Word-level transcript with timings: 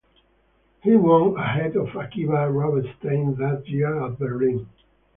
He 0.81 0.95
won, 0.95 1.37
ahead 1.37 1.75
of 1.75 1.95
Akiba 1.95 2.49
Rubinstein 2.51 3.35
that 3.35 3.67
year 3.67 4.03
at 4.03 4.17
Berlin. 4.17 4.67